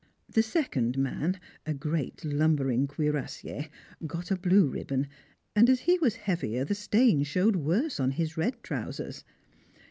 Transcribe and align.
The 0.27 0.41
second 0.41 0.97
man 0.97 1.39
a 1.63 1.75
great 1.75 2.25
lumbering 2.25 2.87
cuirassier 2.87 3.69
got 4.07 4.31
a 4.31 4.35
blue 4.35 4.67
ribbon, 4.67 5.05
and 5.55 5.69
as 5.69 5.81
he 5.81 5.99
was 5.99 6.15
heavier 6.15 6.65
the 6.65 6.73
stain 6.73 7.21
showed 7.21 7.55
worse 7.57 7.99
on 7.99 8.09
his 8.09 8.35
red 8.35 8.63
trousers. 8.63 9.23